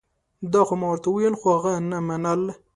[0.51, 2.41] دا خو ما ورته وویل خو هغه نه منل